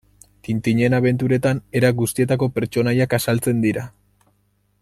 [0.45, 3.89] Tintinen abenturetan era guztietako pertsonaiak azaltzen dira.